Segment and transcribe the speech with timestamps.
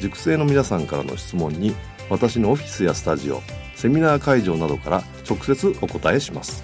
[0.00, 1.74] 塾生の皆さんからの質問に
[2.10, 3.40] 私のオフィスやスタジオ
[3.74, 6.62] セミナー会場などから直接お答えします。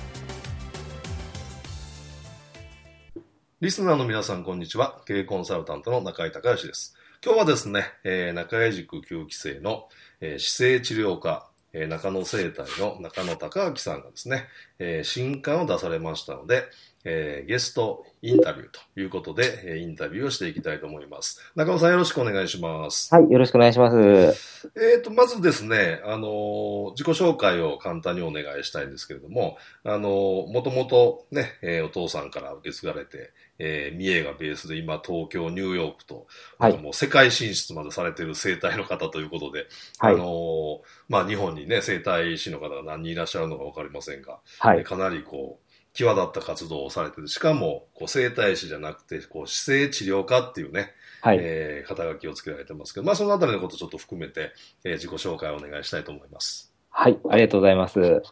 [3.61, 5.03] リスナーの皆さんこんにちは。
[5.07, 6.95] 経営コンサルタントの中井隆義です。
[7.23, 9.89] 今日はですね、えー、中井塾9期生の、
[10.21, 14.47] えー、姿勢治療科え、中野生態の中野隆明さんがですね、
[14.79, 16.65] えー、新刊を出されましたので、
[17.05, 21.41] えー、ゲストインタビューということで、えー、インタビューをしていきたいと思います。
[21.57, 23.15] 中野さんよろしくお願いします。
[23.15, 24.71] はい、よろしくお願いします。
[24.77, 36.27] えっ、と、まずですね、あのー、自己紹介を簡単にお願いしたいんですけれども、あのー、もともとね、えー、お父さんから受け継がれて、えー、三重がベースで今東京、ニューヨークと、
[36.59, 39.67] はい、もう世界進出までされている生態の方ということで、
[39.99, 40.79] はい、あのー、
[41.09, 54.53] まあ日本にね、生態師の方が何人いらっしゃるのかわかりませんが、はい、かなりこう、際立った活動をされてて、しかも、こう、生体師じゃなくて、こう、姿勢治療科っていうね、はい、えー、肩書きをつけられてますけど、まあ、そのあたりのことちょっと含めて、
[54.85, 56.73] えー、自己紹介をお願いしたいと思います。
[56.91, 58.23] はい、ありがとうございます。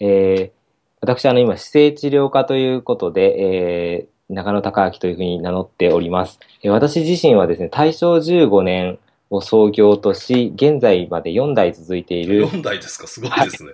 [0.00, 0.50] えー、
[1.00, 6.40] 私、あの、今、姿勢治療科ということで、えー、中野隆明というふうに名乗っております。
[6.62, 8.98] えー、私自身はですね、大正15年
[9.30, 12.48] を創業とし、現在まで4代続いている。
[12.48, 13.06] 4代ですか？
[13.06, 13.72] すごいですね。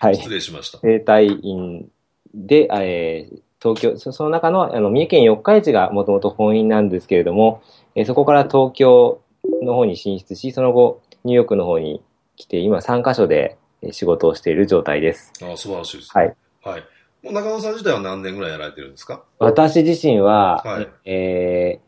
[0.00, 0.16] はい。
[0.16, 0.78] 失礼しました。
[0.78, 1.88] 生体院
[2.36, 7.62] で、えー、東京、その中のあの三重県四日市がもともと本院なんですけれども、
[7.94, 9.20] えー、そこから東京
[9.62, 12.02] の方に進出し、その後、ニューヨークの方に
[12.36, 13.56] 来て、今3カ所で
[13.90, 15.32] 仕事をしている状態です。
[15.42, 16.22] ああ、素晴らしいです、ね。
[16.22, 16.36] はい。
[16.62, 16.84] はい。
[17.22, 19.24] もう中野さん自体は何年ぐらいやられてるんですか？
[19.38, 21.80] 私自身は、はい、え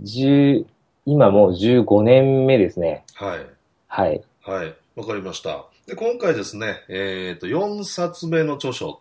[0.00, 0.66] ー、十、
[1.04, 3.04] 今もう15年目ですね。
[3.14, 3.46] はい。
[3.86, 4.22] はい。
[4.42, 4.74] はい。
[4.96, 5.66] わかりました。
[5.86, 9.00] で、今回ですね、えっ、ー、と、4冊目の著書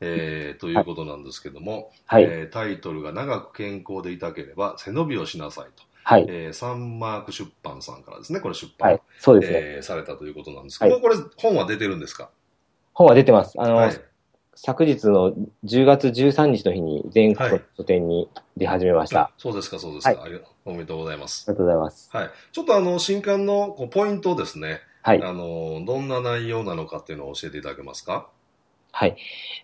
[0.00, 5.82] えー、ということなんですけども、はい、えー、タイトルが長く健康でいたければ背伸びをしなさいと。
[6.04, 6.26] はい。
[6.28, 12.30] えー、サンマーク出版さんからですね、これ出版、はい、そうですね、えー、されたということなんですけど、はい、これ本は出てるんですか？
[12.94, 13.60] 本は出てます。
[13.60, 14.00] あの、はい、
[14.54, 19.18] 昨日の10月13日の日に全国の書店に出始めました。
[19.20, 21.44] はい、そうですか、そうですか、はい、おめでとうございます。
[21.48, 22.08] ありがとうございます。
[22.12, 22.30] はい。
[22.52, 24.80] ちょっとあの、新刊のこうポイントですね。
[25.02, 25.22] はい。
[25.22, 28.30] あの、どんな内容なのかっていうのを教えていただけますか？
[28.92, 29.16] はい。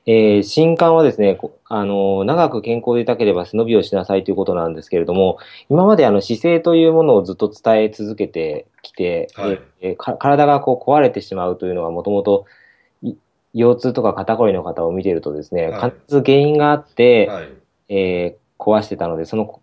[0.07, 5.39] えー、新刊はですね、あの、長く健康でいたければ背伸びをしなさいということなんですけれども、
[5.71, 12.47] 今まであの姿勢というものをずっと伝え続けてきて、はい、えー、体がこう壊れてしまうというのがもともと
[13.55, 17.53] 腰痛とか肩こりの方を見ているとですね、はい、必ず原因があって、はい、
[17.89, 19.61] えー、壊してたので、その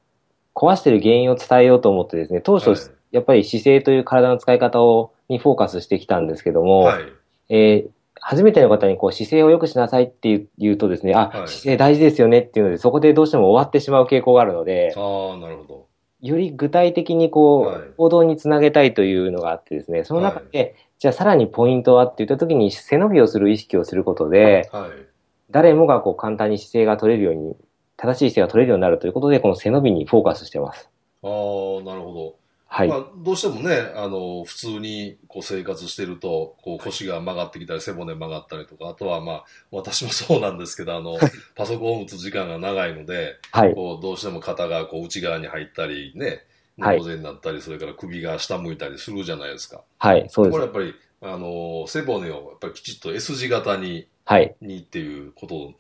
[0.56, 2.80] 壊してる原因を伝えようと思ってですね、当初、はい、
[3.12, 7.04] やっぱり姿勢という体の使い方をにフォーカスしてきたんですけども、はい、
[7.50, 7.90] えー
[8.20, 15.00] 初めての方にこう姿勢を良くしなさいって言うとですね、あ、はい、姿勢大事ですよねっていうので、そこでどうしても終わってしまう傾向があるので、あ
[15.34, 15.88] あ、なるほど。
[16.22, 24.92] より具体的にこう、はい、行動につなげたいというのがあってですね、その中で、はい、じゃあさらにポイントはって言った時に背伸びをする意識をすることで、はい、
[25.50, 27.56] 誰もがこう簡単に姿勢が取れるように、
[27.98, 30.90] 正しい姿勢が取れるようになるということで、この背伸びにフォーカスしてます。
[31.24, 31.30] ああ、
[31.84, 32.36] なるほど。
[32.74, 32.88] はい。
[32.88, 41.18] まあ、どうしてもね、あの、普通にこう生活してると、こう腰が曲がってきたり、背骨曲がったりとか、あとはまあ、私もそうなんですけど、あの、
[41.54, 43.76] パソコンを打つ時間が長いので、はい。
[43.76, 46.46] こう、どうしても肩がこう内側に入ったりね、
[46.78, 49.82] 猫背になったり、それから首が下向いたりするじゃないですか。
[49.98, 50.54] はい、そうです。
[50.54, 54.56] これやっぱり、あの、背骨をやっぱりきちっと S 字型に、はい。
[54.62, 55.74] にっていうこと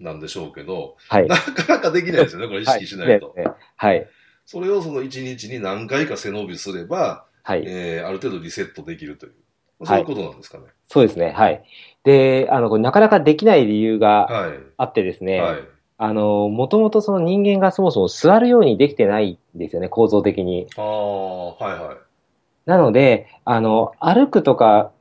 [0.00, 1.28] なんでしょうけど、はい。
[1.28, 3.32] なかなかできないですよね、これ意識しないと。
[3.36, 3.46] はい。
[3.76, 4.08] はい
[4.46, 7.64] それをその1日に何回か背伸びすれば、はい。
[7.66, 9.32] えー、ある程度リセットできるという。
[9.84, 10.64] そういうことなんですかね。
[10.64, 11.30] はい、そうですね。
[11.30, 11.64] はい。
[12.04, 14.28] で、あの、なかなかできない理由が
[14.76, 15.42] あってですね、
[15.98, 20.68] あの、もともとその人間がそもそも座るようにできてないんですよね、構造的に。
[20.76, 21.96] ああ、はいはい。
[22.64, 24.91] なので、あの、歩くとか、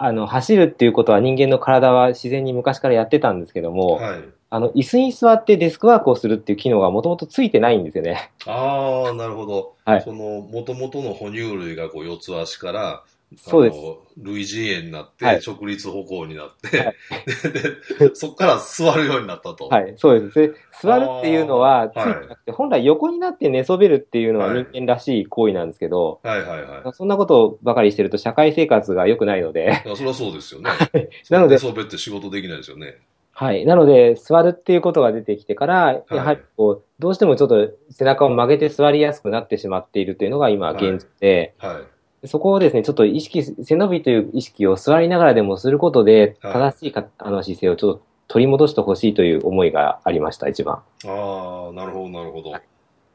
[0.00, 4.24] あの、走るっていうことは人間の体は自然に昔からやってたんですけども、はい。
[4.50, 8.30] あの、椅子に座ってデスクワークをするっていう機能がもともとついてないんですよね。
[8.46, 9.74] ああ、なるほど。
[9.84, 13.02] はいその、もともとの哺乳類がこう、四つ足から、
[13.36, 13.76] そうです
[14.16, 16.94] 類人猿になって、はい直立歩行になって、はい
[17.98, 19.68] ででそこから座るようになったと。
[19.68, 20.34] はい、そうです。
[20.34, 26.92] で座るっていうのはついてなくて、本来横になって寝そべるっていうのははい人間らしい行為なんですけど、はいはいはい。
[26.92, 30.70] そんなことばかりしてると社会生活が良くないので、そりゃそうですよね。
[31.30, 32.98] なのでそうべって仕事できないですよね。
[33.38, 33.64] はい。
[33.66, 41.97] なので、座るっていうことが出てきてから、やはりこう、どうしてもちょっと背中を曲げて座りやすくなってしまっているというのが今現状で、はい。
[42.24, 50.76] そこをですね、ちょっと意識、背伸びという意識を座りながらでもすることで、はい正しいか、あの姿勢をちょっと取り戻してほしいという思いがありました、一番。
[50.76, 52.50] ああ、なるほどなるほど。
[52.50, 52.62] はい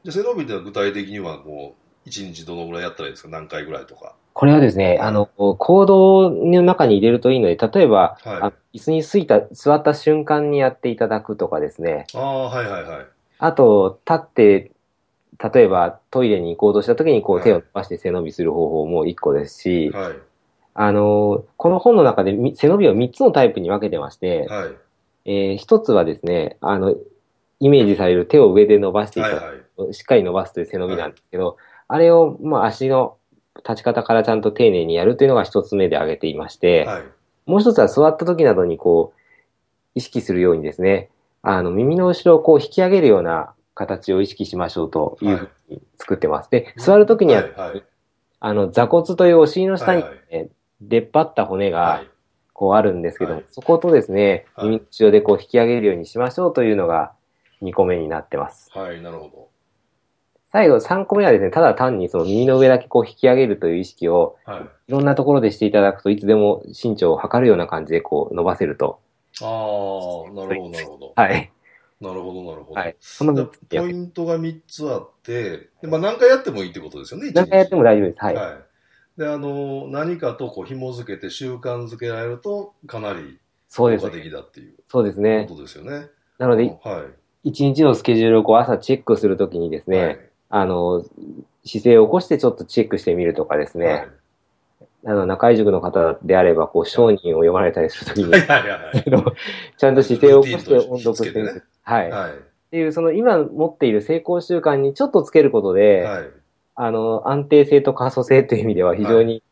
[0.02, 3.30] じゃあ背伸びってのは具体的にはもう、一日どのぐらいやったらいいですか？
[3.30, 4.14] 何回ぐらいとか？
[4.34, 12.04] これはですね、あの、行動の中に入れるといいので、例えば、はいあ椅子についた、座った瞬間にやっていただくとかですね。
[12.14, 13.06] ああ、はいはいはい。
[13.38, 14.72] あと、立って、
[15.42, 20.14] 例えばトイレに行こうとした時にこうはい手を伸ばして背伸びする方法も一個ですし、はい。
[20.74, 24.72] あの、この本の中でみ背伸びを3つのタイプに分けてまして、はい。
[25.26, 26.94] えー一つはですね、あの、
[27.60, 29.58] イメージされる手を上で伸ばしていたはいだはい。
[29.88, 31.56] く、しっかり伸ばすという背伸びなんですけど、
[31.88, 33.16] あれを、まあ、足の
[33.56, 37.02] 立ち方からちゃんと丁寧にやるというのが一つ目で挙げていまして、はい。
[37.46, 39.20] もう一つは座った時などにこう、
[39.94, 41.08] 意識するようにですね、
[41.42, 46.50] あの、耳の後ろをこう引き上げるような形を意識しましょうというふうに作ってます。
[46.50, 47.84] で、座る時には、はいはい
[48.40, 50.48] あの、座骨というお尻の下に、はいはいね
[50.80, 52.08] 出っ張った骨がはい。
[52.52, 57.12] こうあるんですけども、はいそことですね、はい耳の後ろでこう引き上げるようにしましょうというのが
[57.62, 58.70] 2個目になってます。
[58.72, 59.48] はい、なるほ
[60.52, 64.52] 最後3個目はですね、ただ単にその耳の上だけこう引き上げるという意識をど。
[64.52, 64.62] はい。
[64.62, 69.00] いろんなところでしていただくといつでも身長を測るような感じでこう伸ばせると。
[69.42, 71.12] ああ、なるほど、なるほど。
[71.16, 71.50] はい。
[72.00, 72.80] なるほど、なるほど。
[72.80, 72.96] はい。
[73.00, 78.24] そのだ3つでやってポイントが3つあって、でまあ、何回やってもいいってことですよね、何回やっても大丈夫です。
[78.24, 78.34] はい。
[78.34, 79.20] はい。
[79.20, 83.38] で、あの、何かとこう紐付けて習慣づけられると、かなり
[83.74, 84.10] 効果。
[84.10, 85.46] 的だっていうそうですね。
[85.48, 86.08] ことですよね。
[86.38, 87.06] なので、は
[87.44, 87.48] い。
[87.48, 90.18] 一日のスケジュールをこう朝チェックするときにですね、はい
[90.56, 91.04] あの、
[91.64, 94.06] 姿勢を起こしてちょっとチェックしてみるとかですね、
[95.04, 98.32] あの、中井塾の方であれば、こう、商人を読まれたりするときに、
[99.76, 102.08] ちゃんと姿勢を起こして音読してみつはい。
[102.08, 102.32] っはい。
[102.70, 106.30] ていう、その今持っている成功習慣にちょっとつけることで、はい。
[106.74, 109.42] あの、安定性と可塑性という意味では非常に、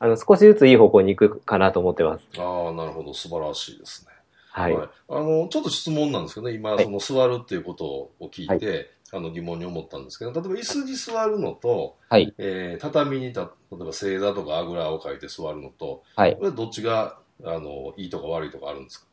[0.00, 2.24] あの、少しずついい方向に行くかなと思ってます。
[2.38, 3.14] ああ、なるほど。
[3.14, 4.12] 素晴らしいですね。
[4.50, 4.74] はい。
[4.74, 12.34] あの、ちょっと質問なんですけどね、今、はいその座るっていうことを聞いて、あの疑問に思ったんですけど、例えば椅子に座るのと、はい。
[12.38, 16.36] えー畳にた、例えば正座とかあぐらをかいて座るのと、はい。
[16.36, 19.06] これどっちが、あの、いいとか悪いとかあるんです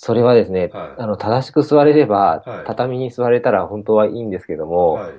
[0.00, 0.94] それはですね、かはい。
[0.96, 5.14] あの、正しく座れれば、はい畳に座れたら本当はいいんですけども、はい。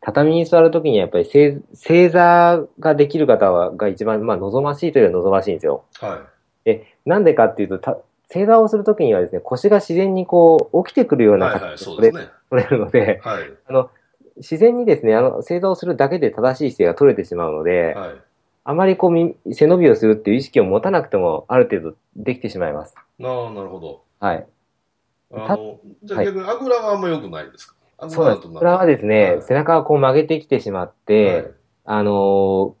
[0.00, 5.84] 畳に座るときにはやっぱり正正座ができる方はが一番、まあ、望ましいというよりは望ましいんですよ。
[6.00, 6.18] はい。
[6.64, 12.18] で、なんでかっていうと、た正座をするときにはですね、腰が自然にこう、起きてくるような形で取
[12.50, 13.52] れ,、るので、はい。
[13.68, 13.90] あの、
[14.38, 18.14] 自然にですね、あの、正座をするだけで正しい姿勢が取れてしまうので、はい。
[18.64, 22.96] あまりこうみ、背伸びをするっていう意識を持たなくても、ある程度できてしまいます。
[22.96, 24.05] ああ、なるほど。
[24.26, 24.46] はい。
[25.32, 27.74] あの、じゃあ逆にあぐらはあんま良くないですか？
[28.10, 28.48] そうなんです。
[28.48, 31.46] これはですね、はい背中がこう曲げてきてしまって、はい
[31.84, 32.74] あのー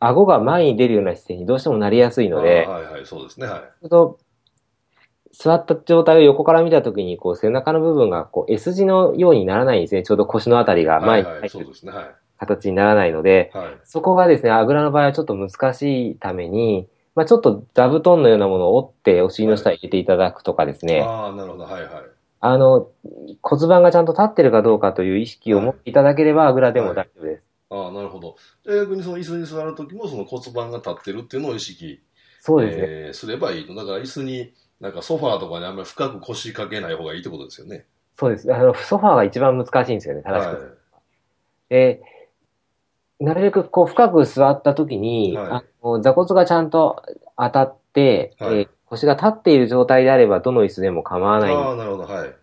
[0.00, 3.48] 顎が前に出るような姿勢にどうしてもなりやすいので、はいはい、そうですね。
[3.48, 3.88] はい。
[3.88, 4.20] と
[5.32, 10.04] 座った状態を横から見たときに、こう背中の部分がこう S 字のようにならないんですね。
[10.04, 11.90] ちょうど腰のあたりが前に入ってるそうですね。
[11.90, 12.06] はい。
[12.38, 13.66] 形にならないので、はい。
[13.82, 16.86] そこがですね、あぐらの場合はちょっと難しいために、
[17.18, 21.64] まあちょっと座布団のようなものを折ってお尻の下に入れていただくとかですね、ああ、なるほど。
[21.64, 21.92] はいはい。
[22.38, 22.92] あの、
[23.42, 27.42] 骨盤がちゃんと立ってるかどうかという意識を持っていただければ、あぐらでも大丈夫です。
[27.70, 28.36] ああ、なるほど。
[28.64, 32.00] じゃあ逆にその椅子に座るときもその骨盤が立ってるっていうのを意識、
[32.40, 32.84] そうですね。
[32.86, 33.74] えーすればいいと。
[33.74, 37.86] だから椅子に、なんかソファーとかにあんまり深く腰掛けない方がいいってことですよね。
[38.16, 38.54] そうです。
[38.54, 40.78] あの、ソファーが一番難しいんですよね、正しはいく。。
[41.70, 42.02] で、
[43.20, 47.02] なるべくこう深く座った時に、はいあの座骨がちゃんと
[47.36, 51.54] 当たって、はいえー腰が立っている状態であればどの椅子でも構わない。
[51.54, 52.04] ああ、なるほど。
[52.04, 52.34] はい。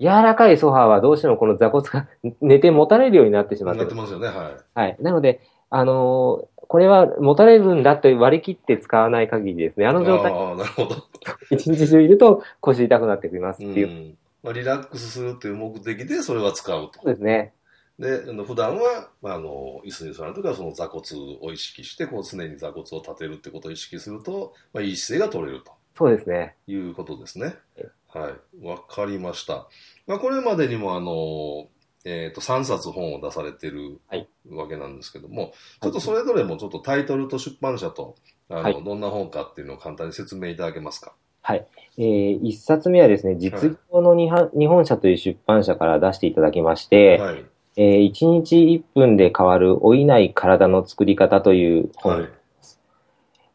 [0.00, 2.06] 柔らかいソファーはどうしてもこの座骨が
[2.42, 3.86] 寝て持たれるようになってしまってる。
[3.86, 4.26] なってますよね。
[4.26, 4.56] はい。
[4.74, 4.96] はい。
[5.00, 10.96] なので、あのーこれは持たれるんだと割り切って使わない限りですね、あの状態、ああ、なるほど。
[11.54, 13.88] 一日中いると腰痛くなってきますっていう。
[13.88, 14.18] うん。
[14.42, 17.06] まあ、リラックスするという目的でそれは使うとそう。
[17.06, 17.52] ですね。
[17.98, 21.04] で、普段は、まあ、あの、椅子に座るときはその座骨
[21.40, 26.56] を意識して、こう常に座骨を立てるってことを意識すると、まあ、いい姿勢が取れるとそうですね。
[26.66, 27.88] いうことですねえ。
[28.08, 28.66] はい。
[28.66, 29.68] わかりました。
[30.06, 31.68] まあ、これまでにもあの、
[32.04, 38.16] えっ、と、3冊本を出されてるはいわけなんですけども、ちょっとそれぞれもちょっとタイトルと出版社と、
[38.50, 41.14] あの、はいどんな本かっていうのを簡単に説明いただけますか？
[41.42, 41.66] はい。
[41.96, 47.44] えー、一冊目はですね、実業の日本日本社という出版社から出していただきまして、はい。
[47.76, 52.28] えー、1日1分で変わる老いない体の作り方という本はい。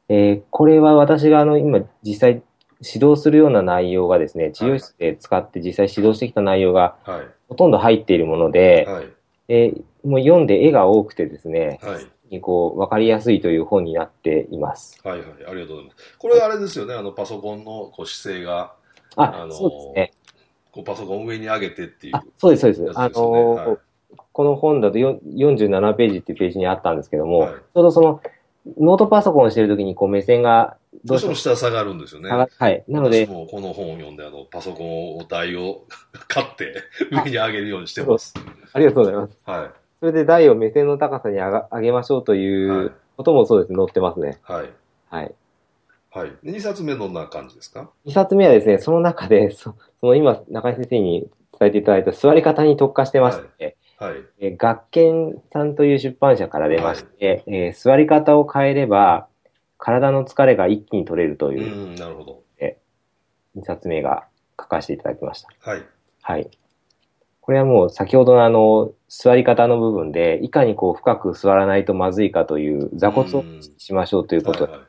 [0.10, 2.42] えーこれは私があの今実際
[2.82, 7.28] 指導するような内容がですね、治療室で使って実際指導してきた内容がはい。
[7.50, 9.10] ほとんど入っているもので、はい。
[9.48, 12.00] えーもう読んで絵が多くてですね、は
[12.32, 12.40] い。
[12.40, 14.98] こう、わかりやすいという本になっています。
[15.04, 15.20] はい。
[15.20, 15.28] はい。
[15.46, 16.18] ありがとうございます。
[16.18, 18.76] これあれですよね、あの、パソコンのこう姿勢が、
[19.18, 20.14] あ、あのーそうですね。
[20.72, 22.98] こうパソコンを上に上げてっていうあ。、そうです、そうです。
[22.98, 23.78] あのーはい
[24.40, 28.22] この本だとよ47ページっていうページにあったんですけども、はいちょうどその、
[28.78, 32.30] ノートパソコンをしてるときにこう目線がどうしててもも下下がるんですよね。
[32.30, 32.86] はい。
[32.88, 35.84] なので私、もこの本を読んで、あの、パソコンを台を
[36.30, 36.74] 買って、
[37.12, 38.34] 上に上げるようにしてます。
[38.72, 39.38] ありがとうございます。
[39.44, 42.86] はそれで台を目線の高さに上が上げましょうとい。
[42.86, 44.38] うこともそうですね、載ってますね。
[44.44, 44.70] はい。
[45.10, 45.36] はい。
[46.12, 46.32] はい。
[46.44, 51.30] で2冊目どんな感じですか？2冊目はですね、その中で、そその今、中井先生に
[51.60, 53.76] 伝えていただいた座り方に特化してまして、はい。
[54.40, 59.28] えー学研さんという出版社から出まして、えー座り方を変えれば、
[59.78, 62.44] 体の疲れが一気に取れるとう、いうんなるほど。
[63.56, 64.26] 2冊目が
[64.60, 65.50] 書かせていただきました。
[65.60, 65.86] はい。
[66.22, 66.50] はい。
[67.42, 73.46] これはもう先ほどのあの、座り方の部分で、いかにこう深く座らないとまずいかという座骨を
[73.78, 74.80] しましょうということをはい。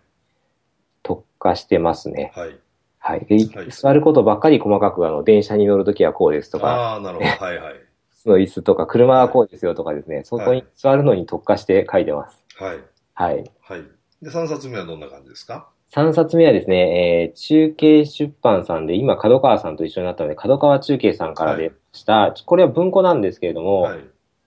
[1.02, 2.32] 特化してますね。
[2.36, 2.58] はい。
[2.98, 3.24] はい。
[3.24, 7.30] ではい座ることばっかり細かく、あの、電車に乗るときはこうですとか、ああ、なるほど。
[7.30, 7.89] はいはい。
[8.22, 12.44] その椅子とか、車はこうですよとかですね、そこに座るのに特化して書いてます。
[12.58, 12.78] はい。
[13.14, 13.50] はい。
[13.62, 13.84] はい。
[14.22, 22.34] で、3冊目はどんな感じですか？3冊目はですね、えー中継出版さんで、今、角川さんと一緒になったので、角川中継さんから出ました。
[22.44, 24.00] これは文庫なんですけれども、はい。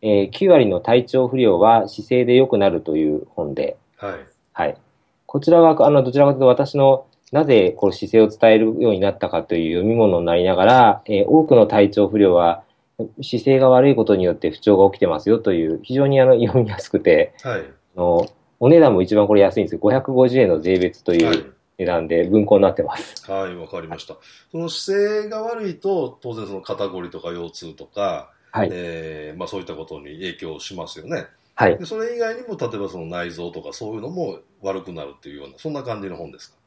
[0.03, 4.13] えー9割の体調不良は姿勢で良くなるという本で、はい。
[4.53, 4.77] はい。
[5.25, 12.63] こちらは、あの、どちらかというと私の、なぜこう姿勢を伝えるようになったかという読み物になりながら、えー多くの体調不良は
[13.21, 17.61] 姿勢が悪いことによって不調が起きてますよという、非常にあの読みやすくて、はい。
[17.61, 18.27] あの
[18.59, 19.81] お値段も一番これ安いんですよ。
[19.81, 21.53] 550円の税別とはいいう。
[21.79, 23.29] 値段で文庫になってます。
[23.29, 24.15] はい、わかりました。
[24.51, 28.69] その姿勢が悪いと、当然その肩こりとか腰痛とか、はい。
[28.71, 31.25] えーまあそういったことに影響しますよね。
[31.55, 31.77] はい。
[31.77, 36.57] でそれ以外にも、例えばその内臓とかそういうのも悪くなるっていうような、そんな感じの本ですか？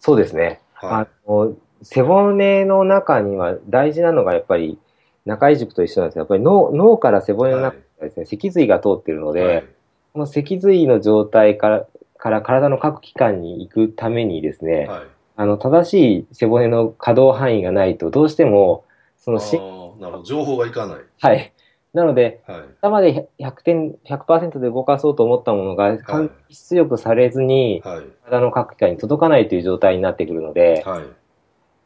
[0.00, 0.62] そうですね。
[0.72, 4.78] はあの、背骨の中には大事なのがやっぱり
[5.26, 9.34] 中井塾と一緒なんですけど、やっぱり脳脳から背骨の中ですね、脊髄が通っているのい。
[9.34, 9.64] で、はい。
[10.12, 15.06] この脊髄の状態からから体の各器官に行くためにですね、はい。
[15.36, 18.84] あの、正しい背骨の可動範囲がないと、どうしても、
[19.18, 20.22] そのし、なるほど。
[20.22, 20.98] 情報がいかない。
[21.20, 21.52] はい。
[21.92, 22.60] なので、はい。
[22.80, 28.04] 頭で100点、100%で動かそうと思ったものが、完出力されずに、はい。
[28.24, 31.04] 体の各器官に届かないという状態になってくるので、はい。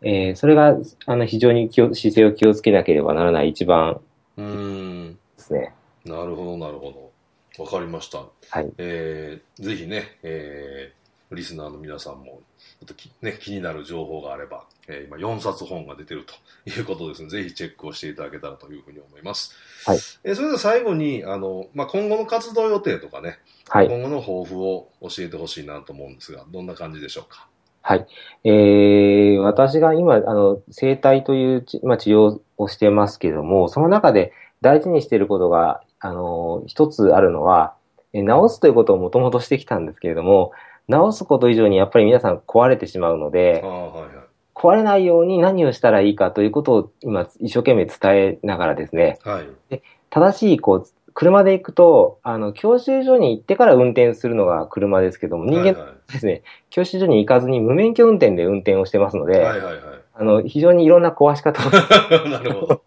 [0.02, 0.76] えーそれが、
[1.07, 4.00] あの、非常に気を姿勢を気をつけなければならない一番
[4.37, 5.19] うーん。
[5.37, 5.75] ですね。
[6.04, 7.11] なるほど、なるほ
[7.57, 7.62] ど。
[7.62, 8.19] わかりました。
[8.50, 8.73] はい。
[8.78, 11.00] えーぜひね、えー
[11.33, 16.35] リスナーの皆さんも、ちょっときね、気になる情報があれば、えー今4冊本が出てると
[16.71, 17.28] いうことですね。
[17.28, 19.54] ぜひチェックをしていただけたらというふうに思います。
[19.87, 19.99] はい。
[20.25, 23.38] えーそれでは最後に、あの、まあ、今後の活動予定とかね、
[23.69, 23.87] はい。
[23.87, 27.47] 今後の抱負を教えてほしいなと思うんですが、どんな感じでしょうか？
[27.83, 28.07] はい。
[28.45, 37.75] えー、私が今、あの、整体というち、まあ、治療をしてますけども、その中で大事にしていることが、あの、一つあるのは、
[38.13, 40.53] え治すということをもともとしてきたんですけれども、
[40.91, 44.09] 治すこと以上にやっぱり皆さん壊れてしまうのあであ、、はいはい。
[44.55, 49.83] 壊れないように何をしたらいいかということを今一生懸命伝えながらですね、はい。
[50.11, 50.87] 正しい、こう、
[51.21, 59.83] 車で行くと、あの、教習所に行ってから運転するのが車ですけども、人間はいはですね、教習所に行かずに無免許運転で運転をしてますので、い、はいはいはい。
[60.15, 61.71] あの、非常にいろんな壊し方を。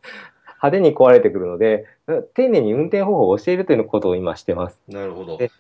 [0.64, 1.86] 派手に壊れてくるので、
[2.34, 4.82] 丁寧に運転方法を教えるということを今してます。
[4.88, 5.38] なるほど。
[5.38, 5.52] で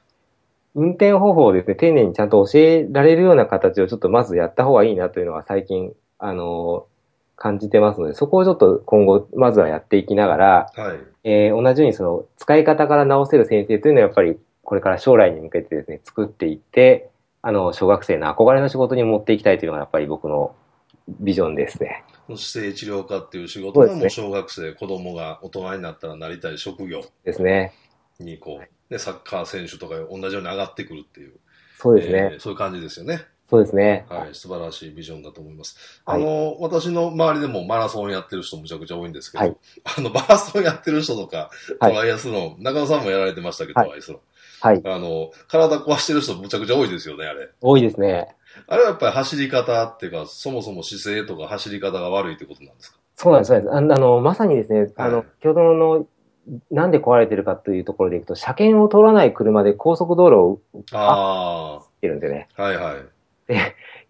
[0.74, 6.88] 運転方法をですね、丁寧にちゃんと教えられるような形をちょっとまずやった方がいいなというのは最近、あの
[7.44, 11.00] 感じてますので、そこをちょっと今後、まずはやっていきながら、はい。
[11.26, 17.10] えー同じようにその使い方から直せる先生というのはやっぱりこれから将来に向けてですね、作っていって、
[17.42, 20.56] あの、小学生の憧れの仕事に持っていきたいというのがやっぱり僕の
[21.20, 22.06] ビジョンですね。
[22.34, 27.74] 姿勢治療科っていう仕事でもう小学生、子供が大人になったらなりたい職業ですね。
[28.20, 31.34] にこう、ね、サッカー選手とか同じように上がってくるっていう、
[31.78, 32.30] そうですね。
[32.32, 33.26] えーそういう感じですよね。
[33.54, 34.08] そうですね。
[34.10, 36.02] はい、素晴らしいビジョンだと思います。
[36.06, 39.56] はいあの、私の周りでもマラソンやってる人むちゃくちゃ多いんですけど、はい
[39.96, 44.22] あの、マラソンやってる人とか、トはいライアスロン、中野さんもやられてましたけど、はいトライアスロン。
[44.62, 44.82] はい。
[44.84, 47.50] あの、体壊してる人むちゃくちゃ多いですよね、あれ。
[47.62, 48.36] 多いですね。
[48.66, 52.98] あれはやっぱり走り方っていうか、そもそも姿勢とか走り方が悪いってことなんですか？
[53.16, 53.72] そうなんです、そうです。
[53.72, 56.08] あの、まさにですね、あの、はい先ほどの、
[56.72, 60.60] なんで壊れてるかというところでいくと、車検を通らない車で高速道路を
[60.92, 62.50] あってるんでね。
[62.58, 62.96] あ、はいはい。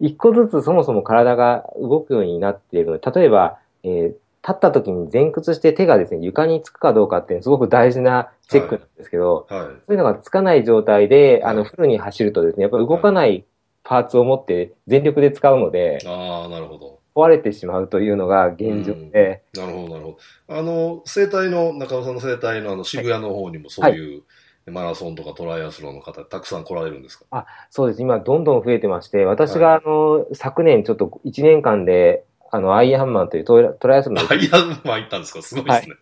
[0.00, 4.14] 一個ずつそもそも体が動くようになっているので、例えば、えー
[4.46, 9.60] 立った時に前屈して手がですね、床につくかどうかっていうのはすごく大事なチェックなんですけど、はい。
[9.60, 13.46] そういうのがつかない状態で、あの、はいフルに走るとですね、やっぱり動かない
[13.82, 17.00] パーツを持って全力で使うので、ああ、なるほど。
[17.14, 20.58] 壊れてしまうというのが現状で、なるほど、なるほど。
[20.58, 24.22] あの、生態の、中野さんの生態のあの渋谷の方にもそういう、
[24.66, 27.46] マラソンとかトライアスロンの方、たくさん来られるんですか？
[27.70, 28.02] そうです。
[28.02, 35.42] 今、どんどん増えてまして、私が、あの、昨年ちょっと1年間で、あの、アイアンマンというトライアスロンの、 アイアンマン行ったんですか？
[35.42, 35.96] すごいですね。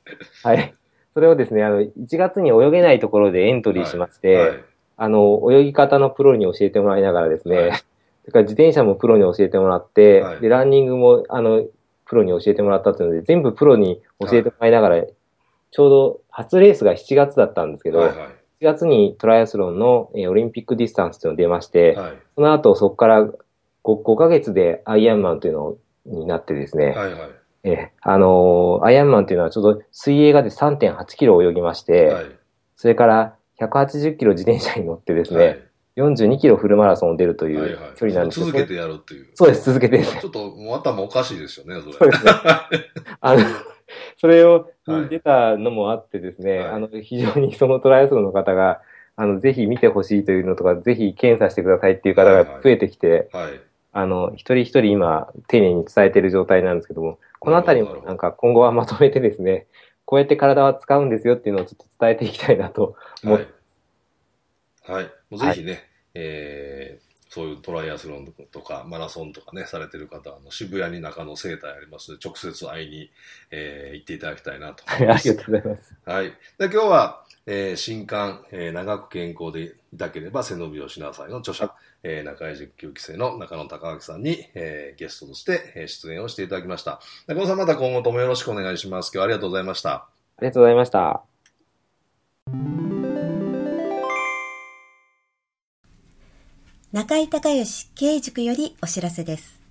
[0.44, 0.74] はい。
[1.14, 4.64] それをですね、あの、1月に泳げないところでエントリーしまして、はい。
[4.96, 7.72] あの、泳ぎ方のプロに教えてもらいながらですね、はい
[8.22, 11.64] それから自転車もプロに教えてもらって、はいで、ランニングも、あの、
[12.06, 15.02] プロに教えてもらったというので、全部プロに教えてもらいながら、
[15.72, 18.18] ちょうど初レースが7月だったんですけど、はいはい。
[18.62, 22.12] 7月にトライアスロンの、えーオリンピックディスタンスというのが出まして、はい。
[22.36, 23.32] その後そこから 5,
[23.82, 25.76] 5ヶ月でアイアンマンというの
[26.06, 27.30] になってですね、はいはい。
[27.64, 32.26] えーあのーアイアンマンというのはちょうど水泳がで3.8キロ泳ぎまして、はい。
[32.76, 35.62] それから180キロ自転車に乗ってですね、はい
[35.94, 39.28] 42キロフルマラソンを出るといはいうはい距離なんですけど、続けてやるっていう。
[39.34, 40.06] そうです、続けてね。
[40.06, 41.92] ちょっともう頭おかしいですよね、それ。
[41.92, 42.32] そうですね。
[43.20, 43.40] あの、
[44.22, 48.80] それをはい出たのもあってですね、はいあの、非常にそのトライアスロンの方が、
[49.16, 53.60] あの、ぜひ見てほしいというのとか、ぜひ検査してくださいっていう方が増えてきて、はい。
[53.92, 59.66] あの、一人一人今、丁寧に伝えている状態なんですけども、このあたりもなんか今後はまとめてですね、
[60.04, 62.94] こうやって体は使うんですよっていうのをちょっと伝えていきたいなと
[63.24, 63.46] 思って、
[64.86, 65.02] はい。
[65.04, 65.12] はい。
[65.30, 65.80] もうぜひね、
[66.14, 73.10] えーそういうトライアスロンとかマラソンとかね、されてる方は、あの渋谷に中野生態ありますので、直接会いに、
[73.50, 75.30] えー行っていただきたいなとはい、思います。
[75.30, 75.94] ありがとうございます。
[76.04, 76.26] はい。
[76.26, 87.00] で今日は、えー新刊、えー長く健康でいたければ背伸びをしなさいの著者、えー中井塾9期生の中野隆明さんに、えーゲストとして、えー出演をしていただきました。
[87.28, 89.06] 中野さんまた今後ともよろしくお願いします。
[89.06, 89.90] 今日はありがとうございました。
[89.92, 90.06] あ
[90.42, 91.22] りがとうございました。
[96.92, 99.62] 中井隆義経営塾よりお知らせです。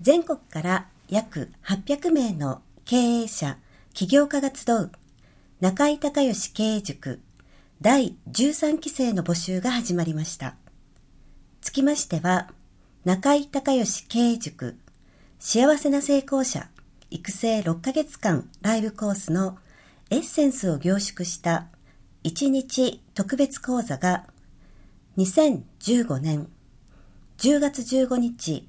[0.00, 3.56] 全国から約800名の経営者、
[3.92, 4.90] 起業家が集う
[5.60, 7.20] 中井隆義経営塾
[7.80, 10.56] 第13期生の募集が始まりました。
[11.60, 12.50] つきましては、
[13.04, 14.76] 中井隆義経営塾
[15.38, 16.68] 幸せな成功者
[17.12, 19.56] 育成6ヶ月間ライブコースの
[20.10, 21.68] エッセンスを凝縮した
[22.24, 24.24] 1日特別講座が
[25.16, 26.48] 2015年
[27.38, 28.68] 10月15日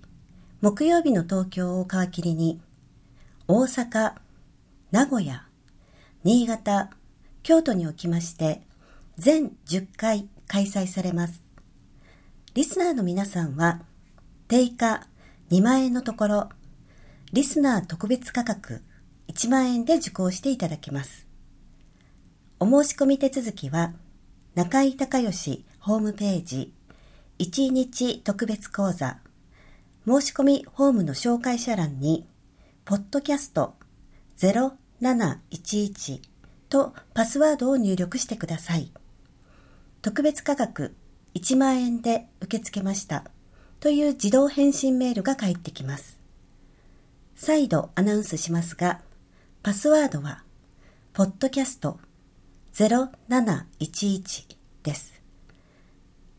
[0.62, 2.62] 木曜日の東京を皮切りに
[3.48, 4.14] 大阪、
[4.92, 5.48] 名古屋、
[6.24, 6.92] 新潟、
[7.42, 8.62] 京都におきまして
[9.18, 11.44] 全10回開催されます。
[12.54, 13.82] リスナーの皆さんは
[14.48, 15.08] 定価
[15.50, 16.50] 2万円のところ
[17.34, 18.84] リスナー特別価格
[19.30, 21.26] 1万円で受講していただけます。
[22.60, 23.94] お申し込み手続きは
[24.54, 26.74] 中井隆義ホームページ
[27.38, 29.20] 1日特別講座
[30.08, 32.26] 申し込みフォームの紹介者欄に
[32.86, 33.76] ポッドキャスト
[34.40, 36.22] 0711
[36.70, 38.92] とパスワードを入力してください。
[40.02, 40.96] 特別価格
[41.36, 43.24] 1万円で受け付けました
[43.80, 46.18] という自動返信メールが返ってきます。
[47.36, 49.02] 再度アナウンスしますが、
[49.62, 50.44] パスワードは、
[51.14, 52.00] ポッドキャスト
[52.74, 54.46] 0711
[54.82, 55.15] です。